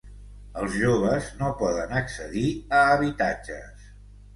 [0.61, 3.91] Els joves no poden accedir a habitatges